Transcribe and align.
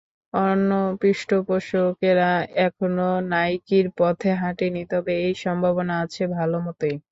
অন্য 0.33 0.69
পৃষ্ঠপোষকেরা 1.01 2.31
এখনো 2.61 3.03
নাইকির 3.31 3.85
পথে 3.97 4.31
হাঁটেনি, 4.41 4.81
তবে 4.91 5.13
সেই 5.19 5.35
সম্ভাবনা 5.43 5.93
আছে 6.03 6.23
ভালোমতোই। 6.35 6.95